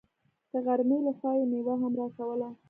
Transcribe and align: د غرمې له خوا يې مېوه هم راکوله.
د 0.51 0.53
غرمې 0.65 0.97
له 1.05 1.11
خوا 1.17 1.31
يې 1.39 1.45
مېوه 1.51 1.75
هم 1.81 1.93
راکوله. 1.99 2.49